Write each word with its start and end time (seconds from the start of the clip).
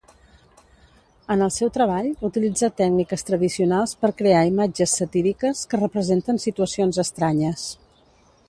En 1.33 1.45
el 1.47 1.51
seu 1.57 1.69
treball, 1.75 2.07
utilitza 2.29 2.71
tècniques 2.81 3.27
tradicionals 3.29 3.95
per 4.05 4.11
crear 4.23 4.43
imatges 4.55 4.97
satíriques 5.03 5.63
que 5.75 5.83
representen 5.85 6.45
situacions 6.47 7.03
estranyes. 7.09 7.69